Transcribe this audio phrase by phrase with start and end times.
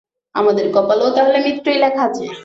[0.35, 2.25] আমাদেরও কপালে তাহলে মৃত্যুই লেখা আছে।